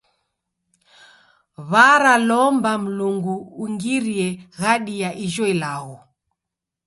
[1.71, 4.27] W'aralomba Mlungu ungirie
[4.57, 5.95] ghadi ya ijo ilagho.